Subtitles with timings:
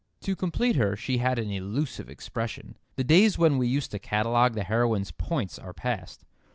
[0.21, 4.55] To complete her she had an "elusive expression." The days when we used to catalogue
[4.55, 6.25] the heroine's "points" are past.